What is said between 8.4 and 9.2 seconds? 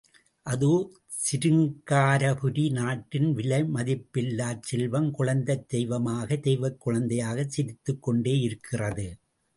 இருக்கிறது!